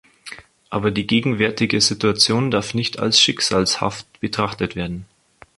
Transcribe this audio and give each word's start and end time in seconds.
Aber 0.71 0.89
die 0.89 1.05
gegenwärtige 1.05 1.79
Situation 1.79 2.49
darf 2.49 2.73
nicht 2.73 2.97
als 2.97 3.21
schicksalhaft 3.21 4.19
betrachtet 4.19 4.75
werden! 4.75 5.05